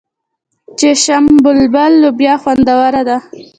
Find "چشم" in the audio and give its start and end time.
0.79-1.23